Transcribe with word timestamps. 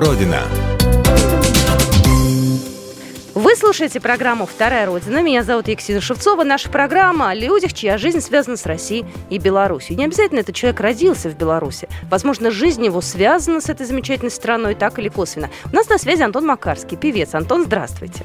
Родина». 0.00 0.42
Вы 3.34 3.54
слушаете 3.54 4.00
программу 4.00 4.46
«Вторая 4.46 4.86
Родина». 4.86 5.22
Меня 5.22 5.44
зовут 5.44 5.68
Екатерина 5.68 6.00
Шевцова. 6.00 6.42
Наша 6.42 6.68
программа 6.70 7.30
о 7.30 7.34
людях, 7.34 7.74
чья 7.74 7.98
жизнь 7.98 8.20
связана 8.20 8.56
с 8.56 8.66
Россией 8.66 9.04
и 9.28 9.38
Беларусью. 9.38 9.96
Не 9.96 10.06
обязательно 10.06 10.40
этот 10.40 10.54
человек 10.54 10.80
родился 10.80 11.28
в 11.28 11.36
Беларуси. 11.36 11.88
Возможно, 12.10 12.50
жизнь 12.50 12.84
его 12.84 13.00
связана 13.00 13.60
с 13.60 13.68
этой 13.68 13.86
замечательной 13.86 14.30
страной, 14.30 14.74
так 14.74 14.98
или 14.98 15.08
косвенно. 15.08 15.50
У 15.70 15.76
нас 15.76 15.88
на 15.88 15.98
связи 15.98 16.22
Антон 16.22 16.46
Макарский, 16.46 16.96
певец. 16.96 17.34
Антон, 17.34 17.64
здравствуйте. 17.64 18.24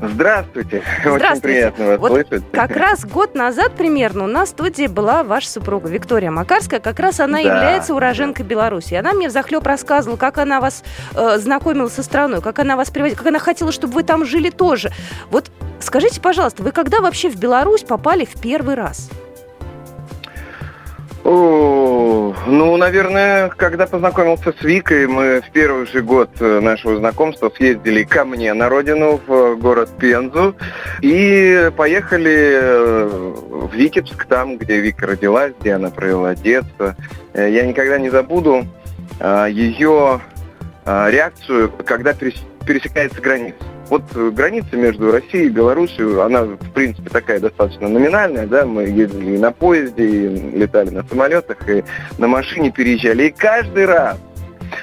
Здравствуйте. 0.00 0.82
Здравствуйте. 1.00 1.26
Очень 1.30 1.40
приятно 1.40 1.86
вас 1.86 1.98
вот 1.98 2.10
слышать. 2.10 2.44
Как 2.52 2.76
раз 2.76 3.04
год 3.04 3.34
назад 3.34 3.72
примерно 3.76 4.24
у 4.24 4.26
нас 4.26 4.48
в 4.48 4.52
студии 4.52 4.86
была 4.86 5.22
ваша 5.24 5.48
супруга 5.48 5.88
Виктория 5.88 6.30
Макарская. 6.30 6.80
Как 6.80 6.98
раз 7.00 7.20
она 7.20 7.38
Да. 7.42 7.56
является 7.56 7.94
уроженкой 7.94 8.44
Беларуси. 8.44 8.94
Она 8.94 9.12
мне 9.12 9.28
взахлеб 9.28 9.66
рассказывала, 9.66 10.16
как 10.18 10.38
она 10.38 10.60
вас 10.60 10.84
э, 11.14 11.38
знакомила 11.38 11.88
со 11.88 12.02
страной, 12.02 12.42
как 12.42 12.58
она 12.58 12.76
вас 12.76 12.90
привозила, 12.90 13.16
как 13.18 13.26
она 13.28 13.38
хотела, 13.38 13.72
чтобы 13.72 13.94
вы 13.94 14.02
там 14.02 14.24
жили 14.26 14.50
тоже. 14.50 14.90
Вот 15.30 15.50
скажите, 15.80 16.20
пожалуйста, 16.20 16.62
вы 16.62 16.72
когда 16.72 17.00
вообще 17.00 17.30
в 17.30 17.36
Беларусь 17.36 17.82
попали 17.82 18.24
в 18.24 18.40
первый 18.40 18.74
раз? 18.74 19.08
Ну, 21.28 22.76
наверное, 22.76 23.48
когда 23.48 23.86
познакомился 23.86 24.52
с 24.52 24.62
Викой, 24.62 25.08
мы 25.08 25.40
в 25.40 25.50
первый 25.50 25.86
же 25.86 26.00
год 26.00 26.30
э, 26.38 26.60
нашего 26.60 26.96
знакомства 26.96 27.50
съездили 27.56 28.04
ко 28.04 28.24
мне 28.24 28.54
на 28.54 28.68
родину 28.68 29.20
в 29.26 29.32
э, 29.32 29.54
город 29.56 29.90
Пензу 29.98 30.54
и 31.00 31.72
поехали 31.76 32.50
э, 32.52 33.04
в 33.50 33.74
Витебск, 33.74 34.26
там, 34.26 34.58
где 34.58 34.78
Вика 34.80 35.08
родилась, 35.08 35.52
где 35.60 35.72
она 35.72 35.90
провела 35.90 36.36
детство. 36.36 36.94
Я 37.34 37.66
никогда 37.66 37.98
не 37.98 38.10
забуду 38.10 38.64
а, 39.18 39.46
ее 39.46 40.20
а, 40.84 41.10
реакцию, 41.10 41.72
когда 41.84 42.12
перес- 42.12 42.44
пересекается 42.64 43.20
граница. 43.20 43.56
Вот 43.88 44.02
э, 44.14 44.30
граница 44.30 44.76
между 44.76 45.12
Россией 45.12 45.46
и 45.46 45.50
Белоруссией, 45.50 46.20
она, 46.22 46.42
в 46.42 46.72
принципе, 46.72 47.08
такая 47.10 47.40
достаточно 47.40 47.88
номинальная, 47.88 48.46
да, 48.46 48.64
мы 48.66 48.82
ездили 48.84 49.36
и 49.36 49.38
на 49.38 49.52
поезде, 49.52 50.04
и 50.06 50.28
летали 50.58 50.90
на 50.90 51.02
самолетах, 51.04 51.68
и 51.68 51.84
на 52.18 52.26
машине 52.26 52.70
переезжали, 52.70 53.24
и 53.28 53.30
каждый 53.30 53.86
раз, 53.86 54.18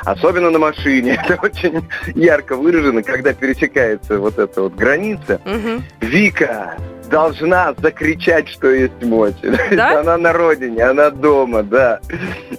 особенно 0.05 0.49
на 0.49 0.59
машине, 0.59 1.19
это 1.27 1.39
очень 1.41 1.85
ярко 2.15 2.55
выражено, 2.55 3.03
когда 3.03 3.33
пересекается 3.33 4.17
вот 4.19 4.39
эта 4.39 4.61
вот 4.61 4.75
граница, 4.75 5.41
Мгм. 5.45 5.83
Вика 6.01 6.75
должна 7.09 7.75
закричать, 7.77 8.47
что 8.49 8.71
есть 8.71 9.03
мочи. 9.03 9.51
Да? 9.71 9.99
Она 9.99 10.17
на 10.17 10.33
родине, 10.33 10.83
она 10.83 11.09
дома, 11.09 11.61
да. 11.61 11.99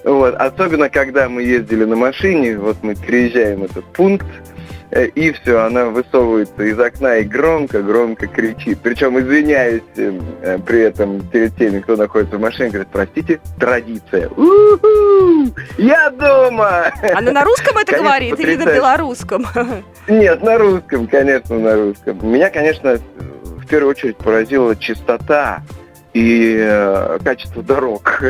Вот. 0.03 0.35
Особенно, 0.35 0.89
когда 0.89 1.27
мы 1.27 1.43
ездили 1.43 1.83
на 1.83 1.95
машине, 1.95 2.57
вот 2.57 2.77
мы 2.81 2.95
переезжаем 2.95 3.63
этот 3.63 3.83
пункт, 3.85 4.27
и 5.03 5.31
все, 5.31 5.59
она 5.59 5.85
высовывается 5.85 6.63
из 6.63 6.79
окна 6.79 7.17
и 7.17 7.23
громко-громко 7.23 8.27
кричит. 8.27 8.79
Причем 8.81 9.19
извиняюсь 9.19 9.83
э, 9.97 10.19
э, 10.41 10.57
при 10.59 10.81
этом 10.81 11.21
перед 11.27 11.55
теми, 11.57 11.79
кто 11.81 11.95
находится 11.95 12.37
в 12.37 12.41
машине, 12.41 12.69
говорит, 12.69 12.87
простите, 12.91 13.39
традиция. 13.59 14.29
У-ху! 14.29 15.51
Я 15.77 16.09
дома! 16.11 16.91
Она 17.13 17.31
на 17.31 17.43
русском 17.43 17.77
это 17.77 17.91
Конечно, 17.91 18.03
говорит 18.05 18.39
или 18.39 18.55
на 18.55 18.65
потрясающе. 18.65 18.79
белорусском? 18.79 19.45
Нет, 20.07 20.43
на 20.43 20.57
русском, 20.57 21.07
конечно, 21.07 21.59
на 21.59 21.75
русском. 21.75 22.31
Меня, 22.31 22.49
конечно, 22.49 22.97
в 23.43 23.67
первую 23.67 23.91
очередь 23.91 24.17
поразила 24.17 24.75
чистота 24.75 25.61
и 26.13 26.55
э, 26.57 27.19
качество 27.23 27.61
дорог. 27.61 28.23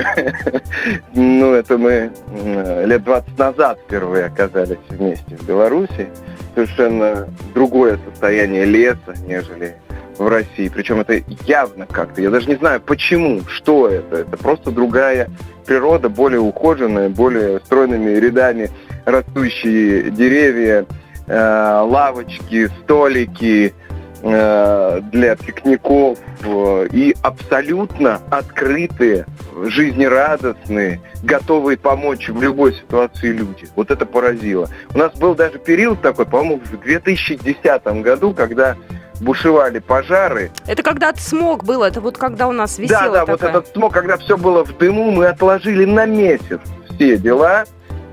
ну, 1.14 1.54
это 1.54 1.78
мы 1.78 2.12
м, 2.28 2.88
лет 2.88 3.04
20 3.04 3.38
назад 3.38 3.80
впервые 3.86 4.26
оказались 4.26 4.80
вместе 4.90 5.36
в 5.38 5.46
Беларуси. 5.46 6.10
Совершенно 6.56 7.28
другое 7.54 8.00
состояние 8.10 8.66
леса, 8.66 9.14
нежели 9.28 9.76
в 10.18 10.28
России. 10.28 10.70
Причем 10.70 11.02
это 11.02 11.22
явно 11.46 11.86
как-то. 11.86 12.22
Я 12.22 12.30
даже 12.30 12.48
не 12.48 12.56
знаю, 12.56 12.82
почему, 12.82 13.42
что 13.48 13.90
это. 13.90 14.18
Это 14.18 14.38
просто 14.38 14.72
другая 14.72 15.30
природа, 15.66 16.10
более 16.10 16.40
ухоженная, 16.40 17.10
более 17.10 17.60
стройными 17.60 18.12
рядами 18.12 18.70
растущие 19.06 20.10
деревья, 20.12 20.86
э, 21.28 21.82
лавочки, 21.86 22.68
столики 22.84 23.74
для 24.22 25.36
пикников 25.36 26.20
э, 26.44 26.88
и 26.92 27.16
абсолютно 27.22 28.22
открытые, 28.30 29.26
жизнерадостные, 29.64 31.02
готовые 31.24 31.78
помочь 31.78 32.30
в 32.30 32.42
любой 32.42 32.74
ситуации 32.74 33.32
люди. 33.32 33.68
Вот 33.76 33.92
это 33.92 34.06
поразило. 34.06 34.70
У 34.94 34.98
нас 34.98 35.14
был 35.14 35.36
даже 35.36 35.60
период 35.60 36.02
такой, 36.02 36.26
по-моему, 36.26 36.62
в 36.64 36.78
2010 36.82 37.86
году, 38.02 38.34
когда 38.34 38.76
бушевали 39.22 39.80
пожары, 39.80 40.52
Это 40.68 40.84
когда 40.84 41.14
смог 41.16 41.64
был, 41.64 41.84
это 41.84 42.02
вот 42.02 42.18
когда 42.18 42.48
у 42.48 42.52
нас 42.52 42.76
да, 42.76 42.84
висела 42.84 43.14
да, 43.14 43.26
вот 43.26 43.40
такая... 43.40 43.58
этот 43.58 43.74
смог, 43.74 43.94
когда 43.94 44.18
все 44.18 44.38
было 44.38 44.66
в 44.66 44.78
дыму, 44.78 45.12
мы 45.12 45.28
отложили 45.28 45.86
на 45.86 46.06
месяц 46.06 46.60
все 46.96 47.18
дела. 47.18 47.66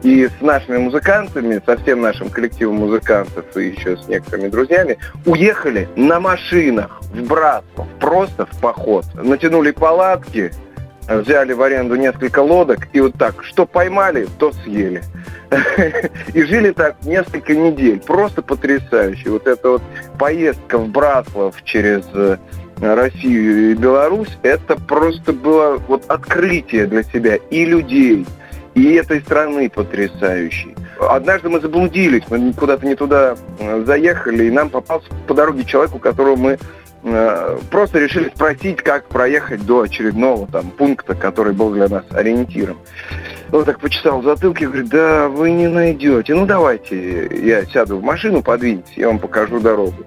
И 0.02 0.26
с 0.26 0.40
нашими 0.40 0.78
музыкантами, 0.78 1.62
со 1.64 1.76
всем 1.76 2.00
нашим 2.00 2.28
коллективом 2.28 2.76
музыкантов 2.76 3.56
и 3.56 3.68
еще 3.68 3.96
с 3.96 4.08
некоторыми 4.08 4.48
друзьями 4.48 4.98
уехали 5.26 5.88
на 5.94 6.18
машинах 6.18 7.00
в 7.02 7.22
Братслав, 7.22 7.86
просто 8.00 8.46
в 8.46 8.60
поход. 8.60 9.04
Натянули 9.14 9.70
палатки, 9.70 10.50
взяли 11.08 11.52
в 11.52 11.62
аренду 11.62 11.94
несколько 11.96 12.40
лодок 12.40 12.88
и 12.92 13.00
вот 13.00 13.14
так, 13.18 13.44
что 13.44 13.66
поймали, 13.66 14.26
то 14.38 14.52
съели. 14.52 15.02
И 16.34 16.42
жили 16.42 16.70
так 16.70 16.96
несколько 17.04 17.54
недель. 17.54 18.00
Просто 18.00 18.42
потрясающе. 18.42 19.30
Вот 19.30 19.46
эта 19.46 19.70
вот 19.70 19.82
поездка 20.18 20.78
в 20.78 20.88
Братслав 20.88 21.54
через 21.64 22.04
э, 22.14 22.38
Россию 22.80 23.72
и 23.72 23.74
Беларусь, 23.74 24.38
это 24.42 24.76
просто 24.76 25.32
было 25.32 25.76
вот 25.88 26.04
открытие 26.08 26.86
для 26.86 27.02
себя 27.02 27.36
и 27.36 27.64
людей, 27.64 28.26
и 28.74 28.94
этой 28.94 29.20
страны 29.20 29.70
потрясающей. 29.70 30.74
Однажды 31.00 31.48
мы 31.48 31.60
заблудились, 31.60 32.22
мы 32.30 32.52
куда-то 32.52 32.86
не 32.86 32.94
туда 32.94 33.36
э, 33.58 33.84
заехали, 33.84 34.44
и 34.44 34.50
нам 34.50 34.70
попался 34.70 35.08
по 35.26 35.34
дороге 35.34 35.64
человек, 35.64 35.94
у 35.94 35.98
которого 35.98 36.36
мы 36.36 36.58
э, 37.02 37.58
просто 37.70 37.98
решили 37.98 38.30
спросить, 38.34 38.82
как 38.82 39.08
проехать 39.08 39.66
до 39.66 39.82
очередного 39.82 40.46
там 40.46 40.70
пункта, 40.70 41.14
который 41.14 41.54
был 41.54 41.70
для 41.72 41.88
нас 41.88 42.04
ориентиром. 42.10 42.78
Он 43.50 43.64
так 43.64 43.80
почесал 43.80 44.20
в 44.20 44.24
затылке 44.24 44.66
говорит, 44.66 44.88
да 44.88 45.28
вы 45.28 45.50
не 45.50 45.68
найдете. 45.68 46.34
Ну 46.34 46.46
давайте 46.46 47.26
я 47.44 47.64
сяду 47.66 47.98
в 47.98 48.02
машину, 48.02 48.42
подвиньте, 48.42 48.92
я 48.96 49.08
вам 49.08 49.18
покажу 49.18 49.60
дорогу. 49.60 50.04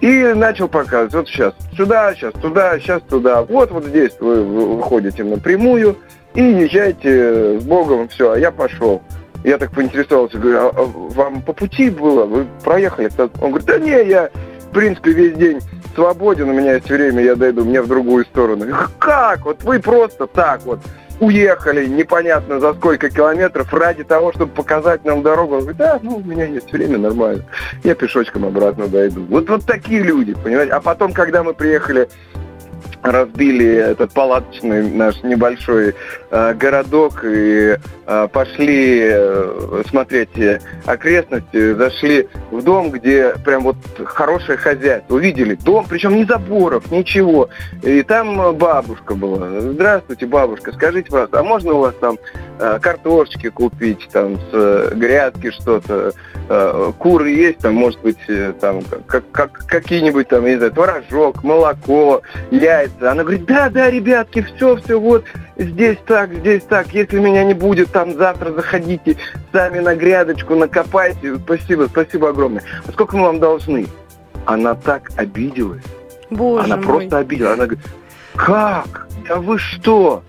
И 0.00 0.34
начал 0.34 0.68
показывать, 0.68 1.14
вот 1.14 1.28
сейчас 1.28 1.54
сюда, 1.74 2.14
сейчас 2.14 2.34
туда, 2.34 2.78
сейчас 2.78 3.00
туда. 3.02 3.42
Вот, 3.42 3.70
вот 3.70 3.86
здесь 3.86 4.12
вы 4.20 4.42
выходите 4.76 5.24
напрямую 5.24 5.96
и 6.36 6.42
езжайте 6.42 7.58
с 7.58 7.64
Богом, 7.64 8.08
все, 8.08 8.32
а 8.32 8.38
я 8.38 8.50
пошел. 8.50 9.02
Я 9.42 9.58
так 9.58 9.70
поинтересовался, 9.70 10.38
говорю, 10.38 10.58
а, 10.58 10.72
а 10.74 10.84
вам 10.84 11.40
по 11.42 11.52
пути 11.52 11.88
было? 11.88 12.24
Вы 12.24 12.46
проехали? 12.62 13.10
Он 13.40 13.50
говорит, 13.50 13.66
да 13.66 13.78
не, 13.78 14.04
я, 14.04 14.30
в 14.60 14.72
принципе, 14.72 15.12
весь 15.12 15.34
день 15.34 15.60
свободен, 15.94 16.50
у 16.50 16.52
меня 16.52 16.74
есть 16.74 16.90
время, 16.90 17.22
я 17.22 17.36
дойду, 17.36 17.64
мне 17.64 17.80
в 17.80 17.88
другую 17.88 18.24
сторону. 18.26 18.66
Как? 18.98 19.44
Вот 19.44 19.62
вы 19.62 19.80
просто 19.80 20.26
так 20.26 20.62
вот 20.64 20.80
уехали 21.20 21.86
непонятно 21.86 22.60
за 22.60 22.74
сколько 22.74 23.08
километров 23.08 23.72
ради 23.72 24.04
того, 24.04 24.32
чтобы 24.32 24.52
показать 24.52 25.04
нам 25.04 25.22
дорогу. 25.22 25.54
Он 25.54 25.60
говорит, 25.60 25.78
да, 25.78 25.98
ну, 26.02 26.16
у 26.16 26.22
меня 26.22 26.44
есть 26.44 26.70
время, 26.70 26.98
нормально. 26.98 27.44
Я 27.82 27.94
пешочком 27.94 28.44
обратно 28.44 28.88
дойду. 28.88 29.24
Вот, 29.30 29.48
вот 29.48 29.64
такие 29.64 30.02
люди, 30.02 30.34
понимаете? 30.34 30.72
А 30.72 30.80
потом, 30.80 31.12
когда 31.12 31.42
мы 31.42 31.54
приехали 31.54 32.08
разбили 33.02 33.66
этот 33.66 34.12
палаточный 34.12 34.88
наш 34.90 35.22
небольшой 35.22 35.94
городок 36.54 37.24
и 37.24 37.78
э, 38.06 38.28
пошли 38.32 39.00
э, 39.10 39.82
смотреть 39.88 40.36
э, 40.38 40.60
окрестности, 40.84 41.74
зашли 41.74 42.28
в 42.50 42.62
дом, 42.62 42.90
где 42.90 43.34
прям 43.44 43.64
вот 43.64 43.76
хорошее 44.04 44.58
хозяйство. 44.58 45.14
Увидели 45.14 45.54
дом, 45.54 45.86
причем 45.88 46.16
ни 46.16 46.24
заборов, 46.24 46.90
ничего. 46.90 47.48
И 47.82 48.02
там 48.02 48.40
э, 48.40 48.52
бабушка 48.52 49.14
была. 49.14 49.60
Здравствуйте, 49.60 50.26
бабушка, 50.26 50.72
скажите, 50.72 51.10
пожалуйста, 51.10 51.40
а 51.40 51.42
можно 51.42 51.72
у 51.72 51.78
вас 51.80 51.94
там 52.00 52.18
э, 52.58 52.78
картошечки 52.80 53.50
купить, 53.50 54.08
там 54.12 54.36
с 54.36 54.50
э, 54.52 54.92
грядки 54.94 55.50
что-то, 55.50 56.12
э, 56.48 56.92
куры 56.98 57.30
есть, 57.30 57.58
там, 57.58 57.74
может 57.74 58.00
быть, 58.02 58.18
э, 58.28 58.52
там 58.60 58.82
как, 59.06 59.24
как, 59.30 59.52
какие-нибудь 59.66 60.28
там, 60.28 60.44
не 60.44 60.56
знаю, 60.56 60.72
творожок, 60.72 61.42
молоко, 61.42 62.22
яйца. 62.50 63.12
Она 63.12 63.22
говорит, 63.22 63.44
да, 63.46 63.68
да, 63.70 63.90
ребятки, 63.90 64.42
все, 64.42 64.76
все, 64.76 65.00
вот, 65.00 65.24
здесь 65.56 65.98
так, 66.06 66.25
здесь 66.32 66.62
так, 66.64 66.92
если 66.92 67.18
меня 67.18 67.44
не 67.44 67.54
будет, 67.54 67.90
там 67.90 68.14
завтра 68.16 68.52
заходите 68.52 69.16
сами 69.52 69.80
на 69.80 69.94
грядочку, 69.94 70.54
накопайте. 70.54 71.36
Спасибо, 71.36 71.86
спасибо 71.90 72.30
огромное. 72.30 72.62
А 72.86 72.92
сколько 72.92 73.16
мы 73.16 73.24
вам 73.24 73.40
должны? 73.40 73.86
Она 74.44 74.74
так 74.74 75.10
обиделась. 75.16 75.84
Боже 76.30 76.64
Она 76.64 76.76
мой. 76.76 76.84
просто 76.84 77.18
обиделась. 77.18 77.54
Она 77.54 77.66
говорит, 77.66 77.84
как? 78.34 79.08
Да 79.28 79.36
вы 79.36 79.58
что? 79.58 80.22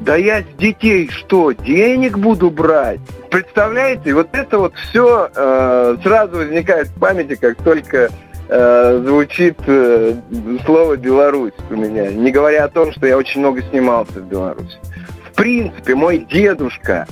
да 0.00 0.16
я 0.16 0.42
с 0.42 0.58
детей 0.58 1.08
что, 1.10 1.52
денег 1.52 2.18
буду 2.18 2.50
брать? 2.50 3.00
Представляете, 3.30 4.14
вот 4.14 4.28
это 4.32 4.58
вот 4.58 4.74
все 4.74 5.30
э, 5.34 5.96
сразу 6.02 6.38
возникает 6.38 6.88
в 6.88 6.98
памяти, 6.98 7.36
как 7.36 7.62
только 7.62 8.10
э, 8.48 9.02
звучит 9.04 9.56
э, 9.66 10.14
слово 10.64 10.96
Беларусь 10.96 11.52
у 11.70 11.76
меня. 11.76 12.10
Не 12.10 12.30
говоря 12.32 12.64
о 12.64 12.68
том, 12.68 12.92
что 12.92 13.06
я 13.06 13.16
очень 13.16 13.40
много 13.40 13.62
снимался 13.62 14.20
в 14.20 14.26
Беларуси. 14.26 14.78
В 15.40 15.42
принципе, 15.42 15.94
мой 15.94 16.18
дедушка, 16.30 17.06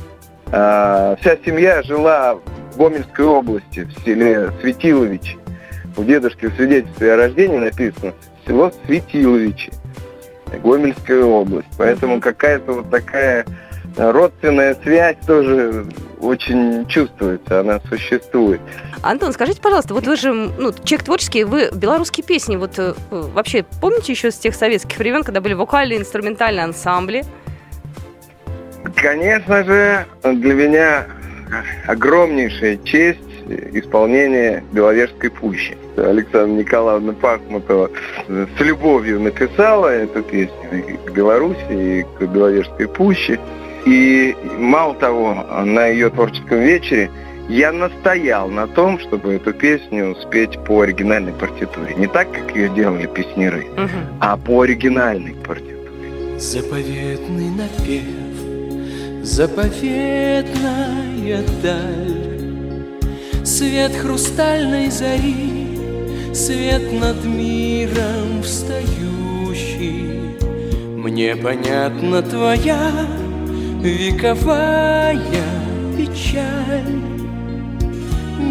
э, 0.52 1.16
вся 1.19 1.38
семья 1.46 1.82
жила 1.82 2.34
в 2.34 2.76
Гомельской 2.76 3.25
области, 3.25 3.84
в 3.84 4.04
селе 4.04 4.52
Светилович. 4.60 5.38
У 5.96 6.04
дедушки 6.04 6.44
в 6.44 6.54
свидетельстве 6.54 7.14
о 7.14 7.16
рождении 7.16 7.56
написано 7.56 8.12
село 8.46 8.70
Светиловичи. 8.84 9.72
Гомельская 10.62 11.25
область. 11.25 11.69
Поэтому 11.78 12.20
какая-то 12.20 12.75
вот 12.75 12.90
такая 12.90 13.46
родственная 13.96 14.75
связь 14.75 15.16
тоже 15.26 15.86
очень 16.20 16.86
чувствуется, 16.86 17.60
она 17.60 17.80
существует. 17.88 18.60
Антон, 19.00 19.32
скажите, 19.32 19.62
пожалуйста, 19.62 19.94
вот 19.94 20.06
вы 20.06 20.16
же 20.16 20.34
ну, 20.34 20.75
человек 20.84 21.04
творческий, 21.04 21.44
вы 21.44 21.70
белорусские 21.72 22.26
песни, 22.26 22.56
вот 22.56 22.78
э, 22.78 22.92
вообще 23.10 23.64
помните 23.80 24.12
еще 24.12 24.30
с 24.30 24.36
тех 24.36 24.54
советских 24.54 24.98
времен, 24.98 25.22
когда 25.22 25.40
были 25.40 25.54
вокальные, 25.54 26.00
инструментальные 26.00 26.64
ансамбли? 26.64 27.25
Конечно 29.00 29.64
же, 29.64 30.06
для 30.22 30.54
меня 30.54 31.06
огромнейшая 31.86 32.78
честь 32.84 33.20
исполнение 33.72 34.62
Беловежской 34.72 35.30
пущи. 35.30 35.76
Александра 35.96 36.46
Николаевна 36.46 37.12
Пахмутова 37.12 37.90
с 38.28 38.60
любовью 38.60 39.20
написала 39.20 39.88
эту 39.88 40.22
песню 40.22 40.68
и 40.72 41.08
к 41.08 41.12
Беларуси, 41.12 41.58
и 41.70 42.06
к 42.18 42.22
Беловежской 42.26 42.88
пуще. 42.88 43.38
И 43.86 44.36
мало 44.58 44.94
того, 44.94 45.34
на 45.64 45.86
ее 45.86 46.10
творческом 46.10 46.58
вечере 46.60 47.10
я 47.48 47.72
настоял 47.72 48.48
на 48.48 48.66
том, 48.66 48.98
чтобы 48.98 49.34
эту 49.34 49.54
песню 49.54 50.14
спеть 50.16 50.58
по 50.66 50.82
оригинальной 50.82 51.32
партитуре. 51.32 51.94
Не 51.96 52.06
так, 52.06 52.30
как 52.30 52.54
ее 52.54 52.68
делали 52.68 53.06
песнеры, 53.06 53.66
угу. 53.76 53.88
а 54.20 54.36
по 54.36 54.62
оригинальной 54.62 55.34
партитуре. 55.34 56.38
Заповедный 56.38 57.48
напев, 57.50 58.27
заповедная 59.22 61.42
даль, 61.62 63.44
Свет 63.44 63.92
хрустальной 63.92 64.90
зари, 64.90 65.78
свет 66.34 66.92
над 66.92 67.24
миром 67.24 68.42
встающий. 68.42 70.36
Мне 70.96 71.36
понятна 71.36 72.22
твоя 72.22 72.90
вековая 73.80 75.18
печаль. 75.96 77.02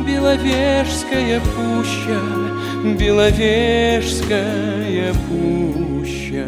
Беловежская 0.07 1.39
пуща, 1.39 2.19
Беловежская 2.99 5.13
пуща. 5.27 6.47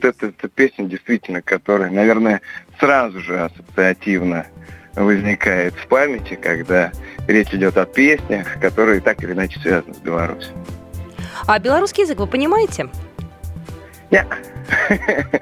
Это, 0.00 0.26
это 0.26 0.48
песня 0.48 0.84
действительно, 0.84 1.42
которая, 1.42 1.90
наверное, 1.90 2.40
сразу 2.78 3.20
же 3.20 3.40
ассоциативно 3.40 4.46
возникает 4.94 5.74
в 5.74 5.86
памяти, 5.88 6.38
когда 6.40 6.92
речь 7.26 7.52
идет 7.52 7.76
о 7.76 7.84
песнях, 7.84 8.60
которые 8.60 9.00
так 9.00 9.22
или 9.24 9.32
иначе 9.32 9.58
связаны 9.60 9.94
с 9.94 9.98
Беларусью. 9.98 10.54
А 11.46 11.58
белорусский 11.58 12.04
язык 12.04 12.18
вы 12.18 12.26
понимаете? 12.26 12.88
Нет. 14.10 14.26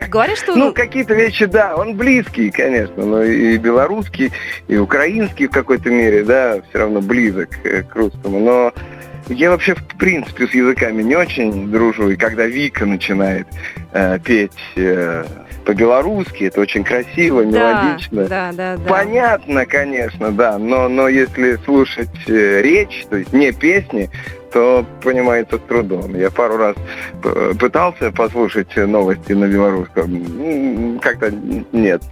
Говорят, 0.08 0.38
что... 0.38 0.56
Ну, 0.56 0.72
какие-то 0.72 1.14
вещи, 1.14 1.44
да, 1.44 1.76
он 1.76 1.96
близкий, 1.96 2.50
конечно, 2.50 3.04
но 3.04 3.22
и 3.22 3.56
белорусский, 3.56 4.32
и 4.66 4.76
украинский 4.76 5.46
в 5.46 5.50
какой-то 5.50 5.90
мере, 5.90 6.24
да, 6.24 6.60
все 6.68 6.78
равно 6.78 7.00
близок 7.00 7.50
к 7.62 7.94
русскому, 7.94 8.40
но 8.40 8.72
я 9.28 9.50
вообще, 9.50 9.74
в 9.74 9.84
принципе, 9.98 10.46
с 10.46 10.50
языками 10.50 11.02
не 11.02 11.16
очень 11.16 11.70
дружу, 11.70 12.10
и 12.10 12.16
когда 12.16 12.46
Вика 12.46 12.86
начинает 12.86 13.46
э, 13.92 14.18
петь 14.18 14.52
э, 14.76 15.24
по-белорусски, 15.64 16.44
это 16.44 16.60
очень 16.60 16.84
красиво, 16.84 17.42
мелодично. 17.42 18.24
Да, 18.24 18.52
да, 18.52 18.76
да. 18.76 18.88
Понятно, 18.88 19.66
конечно, 19.66 20.32
да, 20.32 20.58
но, 20.58 20.88
но 20.88 21.08
если 21.08 21.56
слушать 21.64 22.10
э, 22.26 22.62
речь, 22.62 23.04
то 23.08 23.16
есть 23.16 23.32
не 23.32 23.52
песни, 23.52 24.10
то 24.52 24.84
понимается 25.02 25.56
с 25.56 25.60
трудом. 25.60 26.14
Я 26.14 26.30
пару 26.30 26.56
раз 26.56 26.76
пытался 27.58 28.12
послушать 28.12 28.76
новости 28.76 29.32
на 29.32 29.46
белорусском. 29.46 30.98
Как-то 31.00 31.30
нет. 31.72 32.02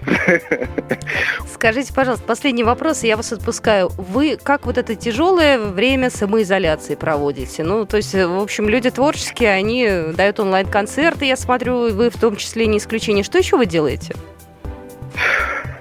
Скажите, 1.53 1.93
пожалуйста, 1.93 2.25
последний 2.27 2.65
вопрос, 2.65 3.03
я 3.03 3.17
вас 3.17 3.33
отпускаю. 3.33 3.91
Вы 3.97 4.39
как 4.43 4.67
вот 4.67 4.79
это 4.79 4.95
тяжелое 4.95 5.59
время 5.59 6.11
самоизоляции 6.11 6.95
проводите? 6.95 7.63
Ну, 7.63 7.85
то 7.87 7.99
есть, 7.99 8.15
в 8.15 8.41
общем, 8.41 8.69
люди 8.69 8.91
творческие, 8.91 9.51
они 9.51 9.89
дают 10.15 10.41
онлайн-концерты, 10.41 11.27
я 11.27 11.37
смотрю, 11.37 11.93
вы 11.93 12.11
в 12.11 12.19
том 12.19 12.37
числе 12.37 12.67
не 12.67 12.79
исключение. 12.79 13.25
Что 13.25 13.39
еще 13.39 13.57
вы 13.57 13.67
делаете? 13.67 14.15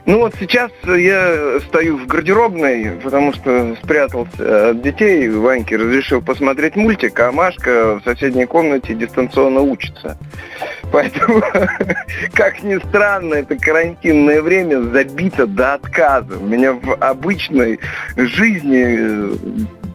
Ну 0.09 0.17
вот 0.17 0.33
сейчас 0.39 0.71
я 0.87 1.59
стою 1.67 1.99
в 1.99 2.07
гардеробной, 2.07 2.93
потому 3.03 3.31
что 3.31 3.77
спрятался 3.83 4.71
от 4.71 4.81
детей. 4.81 5.29
Ваньке 5.29 5.77
разрешил 5.77 6.19
посмотреть 6.19 6.75
мультик, 6.75 7.19
а 7.19 7.31
Машка 7.31 7.99
в 7.99 8.03
соседней 8.03 8.47
комнате 8.47 8.95
дистанционно 8.95 9.61
учится. 9.61 10.17
Поэтому, 10.91 11.43
как 12.33 12.63
ни 12.63 12.79
странно, 12.87 13.35
это 13.35 13.55
карантинное 13.55 14.41
время 14.41 14.81
забито 14.81 15.45
до 15.45 15.75
отказа. 15.75 16.39
У 16.39 16.43
меня 16.47 16.73
в 16.73 16.91
обычной 16.99 17.79
жизни 18.17 18.85
э, 18.97 19.35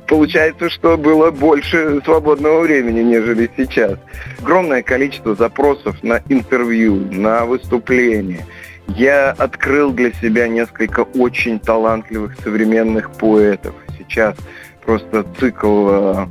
получается, 0.06 0.70
что 0.70 0.96
было 0.96 1.32
больше 1.32 2.00
свободного 2.04 2.60
времени, 2.60 3.00
нежели 3.00 3.50
сейчас. 3.56 3.98
Огромное 4.38 4.84
количество 4.84 5.34
запросов 5.34 6.00
на 6.04 6.22
интервью, 6.28 7.04
на 7.10 7.46
выступления– 7.46 8.46
я 8.88 9.30
открыл 9.30 9.92
для 9.92 10.12
себя 10.12 10.48
несколько 10.48 11.00
очень 11.00 11.58
талантливых 11.58 12.36
современных 12.42 13.10
поэтов. 13.12 13.74
Сейчас 13.98 14.36
просто 14.84 15.24
цикл 15.38 15.88
э, 15.90 16.26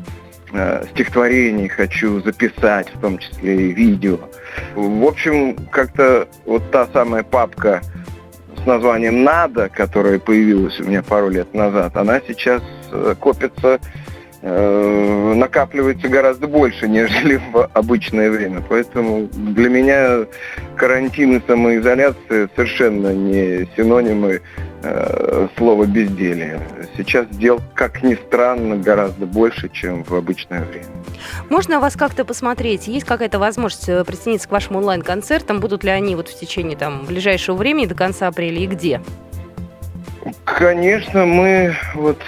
э, 0.54 0.86
стихотворений 0.92 1.68
хочу 1.68 2.22
записать, 2.22 2.94
в 2.94 3.00
том 3.00 3.18
числе 3.18 3.70
и 3.70 3.74
видео. 3.74 4.20
В 4.76 5.04
общем, 5.06 5.56
как-то 5.72 6.28
вот 6.46 6.70
та 6.72 6.88
самая 6.88 7.24
папка 7.24 7.82
с 8.62 8.66
названием 8.66 9.24
«Надо», 9.24 9.70
которая 9.70 10.20
появилась 10.20 10.80
у 10.80 10.84
меня 10.84 11.04
пару 11.04 11.30
лет 11.30 11.54
назад, 11.54 11.98
она 11.98 12.22
сейчас 12.26 12.62
э, 12.92 13.16
копится 13.20 13.80
Э, 14.46 15.34
накапливается 15.36 16.10
гораздо 16.10 16.48
больше, 16.48 16.90
нежели 16.90 17.40
в 17.54 17.70
обычное 17.74 18.30
время. 18.30 18.62
Поэтому 18.68 19.30
для 19.32 19.70
меня 19.70 20.26
карантин 20.76 21.38
и 21.38 21.42
самоизоляция 21.48 22.50
совершенно 22.54 23.14
не 23.14 23.70
синонимы 23.78 24.42
э, 24.84 25.48
слова 25.58 25.86
безделие. 25.86 26.60
Сейчас 26.98 27.26
дел, 27.28 27.62
как 27.74 28.04
ни 28.04 28.16
странно, 28.16 28.76
гораздо 28.76 29.26
больше, 29.26 29.70
чем 29.70 30.04
в 30.04 30.14
обычное 30.14 30.66
время. 30.66 30.88
Можно 31.50 31.80
вас 31.80 31.96
как-то 31.96 32.26
посмотреть? 32.26 32.90
Есть 32.90 33.06
какая-то 33.06 33.40
возможность 33.40 33.88
э, 33.88 34.04
присоединиться 34.04 34.50
к 34.50 34.52
вашим 34.52 34.76
онлайн-концертам? 34.76 35.62
Будут 35.62 35.86
ли 35.86 35.90
они 35.90 36.18
вот 36.18 36.28
в 36.28 36.38
течение 36.38 36.78
там, 36.78 37.06
ближайшего 37.06 37.56
времени 37.56 37.86
до 37.86 37.96
конца 37.96 38.28
апреля 38.28 38.60
и 38.60 38.68
где? 38.68 39.00
Конечно, 40.44 41.26
мы 41.26 41.76
вот 41.96 42.20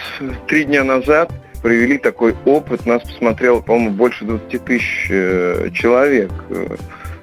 три 0.47 0.63
дня 0.63 0.85
назад 0.85 1.29
провели 1.65 1.97
такой 1.97 2.35
опыт. 2.45 2.85
Нас 2.85 3.01
посмотрело, 3.01 3.59
по-моему, 3.59 3.95
больше 3.95 4.23
20 4.23 4.65
тысяч 4.65 5.07
э, 5.09 5.71
человек. 5.73 6.29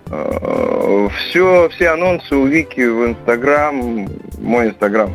Э, 0.08 1.08
все, 1.16 1.68
все 1.68 1.90
анонсы 1.90 2.34
у 2.34 2.44
Вики 2.46 2.80
в 2.80 3.06
Инстаграм, 3.06 4.08
мой 4.40 4.70
Инстаграм 4.70 5.14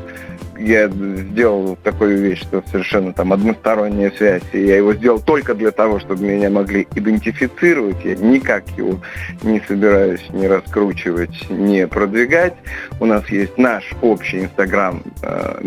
я 0.59 0.87
сделал 0.89 1.77
такую 1.83 2.17
вещь, 2.19 2.41
что 2.41 2.63
совершенно 2.71 3.13
там 3.13 3.33
односторонняя 3.33 4.11
связь, 4.11 4.43
и 4.53 4.65
я 4.65 4.77
его 4.77 4.93
сделал 4.93 5.19
только 5.19 5.55
для 5.55 5.71
того, 5.71 5.99
чтобы 5.99 6.23
меня 6.23 6.49
могли 6.49 6.87
идентифицировать. 6.95 7.97
Я 8.03 8.15
никак 8.15 8.67
его 8.77 8.99
не 9.43 9.61
собираюсь 9.67 10.25
ни 10.29 10.45
раскручивать, 10.45 11.49
ни 11.49 11.85
продвигать. 11.85 12.53
У 12.99 13.05
нас 13.05 13.27
есть 13.29 13.57
наш 13.57 13.83
общий 14.01 14.41
инстаграм 14.41 15.01
э, 15.21 15.61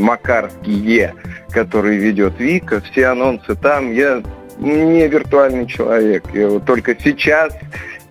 Е, 0.65 1.15
который 1.51 1.97
ведет 1.97 2.39
Вика. 2.39 2.81
Все 2.81 3.07
анонсы 3.07 3.55
там. 3.55 3.93
Я 3.93 4.23
не 4.59 5.09
виртуальный 5.09 5.67
человек. 5.67 6.25
Я 6.35 6.49
вот 6.49 6.65
только 6.65 6.97
сейчас 6.99 7.53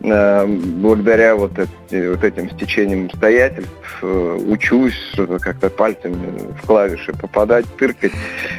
благодаря 0.01 1.36
вот, 1.36 1.51
эти, 1.60 2.10
вот 2.10 2.24
этим 2.24 2.50
стечениям 2.51 3.08
обстоятельств 3.08 4.00
э, 4.01 4.39
учусь 4.48 5.12
как-то 5.41 5.70
пальцами 5.70 6.53
в 6.62 6.65
клавиши 6.65 7.12
попадать, 7.13 7.65
тыркать. 7.77 8.13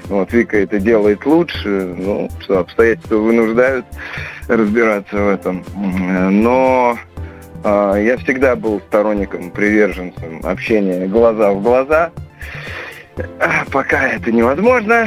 Вот 0.07 0.33
Вика 0.33 0.59
это 0.59 0.79
делает 0.79 1.25
лучше, 1.25 1.95
ну, 1.97 2.29
обстоятельства 2.49 3.17
вынуждают 3.17 3.87
разбираться 4.49 5.17
в 5.17 5.29
этом. 5.29 5.65
Но 6.43 6.99
я 7.65 8.17
всегда 8.23 8.57
был 8.57 8.81
сторонником, 8.89 9.51
приверженцем 9.51 10.41
общения 10.45 11.07
глаза 11.07 11.53
в 11.53 11.63
глаза. 11.63 12.11
А, 13.39 13.65
Пока 13.71 14.09
это 14.09 14.33
невозможно. 14.33 15.07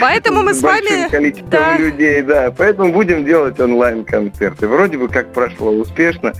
Поэтому 0.00 0.42
мы 0.42 0.54
с 0.54 0.60
большим 0.60 0.96
вами... 0.96 1.08
количеством 1.10 1.50
да. 1.50 1.76
людей, 1.76 2.22
да. 2.22 2.52
Поэтому 2.56 2.92
будем 2.92 3.24
делать 3.24 3.58
онлайн-концерты. 3.58 4.68
Вроде 4.68 4.98
бы 4.98 5.08
как 5.08 5.32
прошло 5.32 5.70
успешно. 5.70 6.32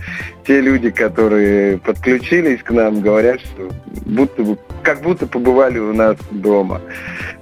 Те 0.45 0.61
люди, 0.61 0.89
которые 0.89 1.77
подключились 1.77 2.61
к 2.63 2.71
нам, 2.71 3.01
говорят, 3.01 3.39
что 3.41 3.69
будто 4.05 4.43
бы, 4.43 4.57
как 4.83 5.01
будто 5.01 5.27
побывали 5.27 5.79
у 5.79 5.93
нас 5.93 6.17
дома. 6.31 6.81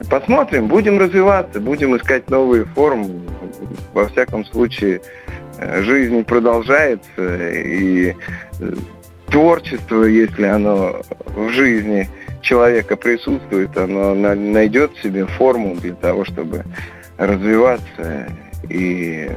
Посмотрим, 0.10 0.68
будем 0.68 1.00
развиваться, 1.00 1.60
будем 1.60 1.96
искать 1.98 2.30
новые 2.30 2.66
формы. 2.66 3.22
Во 3.94 4.08
всяком 4.08 4.46
случае, 4.46 5.02
э, 5.58 5.82
жизнь 5.84 6.24
продолжается, 6.24 7.50
и 7.50 8.16
э, 8.60 8.74
творчество, 9.32 10.04
если 10.04 10.46
оно 10.46 11.02
в 11.36 11.50
жизни 11.50 12.10
человека 12.42 12.96
присутствует, 12.96 13.76
оно 13.78 14.14
на- 14.16 14.36
найдет 14.36 14.92
себе 15.02 15.26
форму 15.26 15.76
для 15.76 15.94
того, 15.96 16.26
чтобы 16.26 16.64
развиваться 17.18 18.28
и 18.70 19.30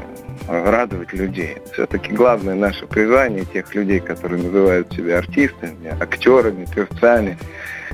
радовать 0.48 1.12
людей. 1.12 1.56
Все-таки 1.72 2.12
главное 2.12 2.54
наше 2.54 2.86
призвание 2.86 3.44
тех 3.44 3.74
людей, 3.74 4.00
которые 4.00 4.42
называют 4.42 4.92
себя 4.92 5.18
артистами, 5.18 5.94
актерами, 6.00 6.66
певцами. 6.74 7.38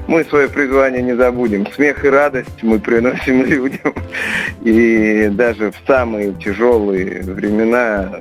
Мы 0.08 0.24
свое 0.24 0.48
призвание 0.48 1.02
не 1.02 1.14
забудем. 1.14 1.66
Смех 1.72 2.04
и 2.04 2.08
радость 2.08 2.62
мы 2.62 2.78
приносим 2.80 3.44
людям. 3.46 3.94
И 4.62 5.28
даже 5.32 5.70
в 5.70 5.76
самые 5.86 6.32
тяжелые 6.32 7.22
времена 7.22 8.20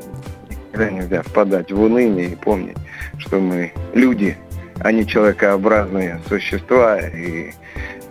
никогда 0.50 0.89
нельзя 0.91 1.22
впадать 1.24 1.72
в 1.72 1.81
уныние 1.81 2.27
и 2.31 2.36
помнить, 2.36 2.77
что 3.17 3.39
мы 3.39 3.72
люди, 3.93 4.38
не 4.86 5.06
человекообразные 5.06 6.22
существа. 6.28 7.00
И 7.00 7.52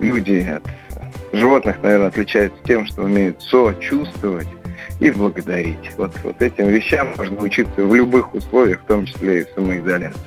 люди 0.01 0.47
от 0.57 0.63
животных, 1.33 1.77
наверное, 1.83 2.09
отличаются 2.09 2.59
тем, 2.65 2.87
что 2.87 3.03
умеют 3.03 3.43
сочувствовать 3.43 4.49
и 5.01 5.11
благодарить. 5.11 5.91
Вот, 5.97 6.13
вот 6.23 6.41
этим 6.43 6.69
вещам 6.69 7.09
можно 7.17 7.41
учиться 7.41 7.83
в 7.83 7.95
любых 7.95 8.35
условиях, 8.35 8.81
в 8.81 8.85
том 8.85 9.07
числе 9.07 9.41
и 9.41 9.45
в 9.45 9.49
самоизоляции. 9.55 10.21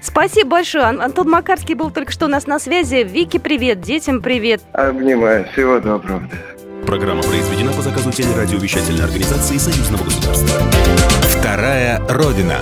Спасибо 0.00 0.50
большое. 0.50 0.84
Ан- 0.84 1.02
Антон 1.02 1.28
Макарский 1.28 1.74
был 1.74 1.90
только 1.90 2.10
что 2.10 2.24
у 2.24 2.28
нас 2.28 2.46
на 2.46 2.58
связи. 2.58 3.04
Вики, 3.04 3.38
привет. 3.38 3.82
Детям 3.82 4.22
привет. 4.22 4.62
Обнимаю. 4.72 5.46
Всего 5.52 5.80
доброго. 5.80 6.22
Программа 6.86 7.22
произведена 7.22 7.72
по 7.72 7.82
заказу 7.82 8.10
телерадиовещательной 8.12 9.04
организации 9.04 9.56
Союзного 9.58 10.04
государства. 10.04 10.60
Вторая 11.40 12.00
Родина. 12.08 12.58